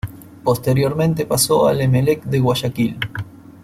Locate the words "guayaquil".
2.39-2.97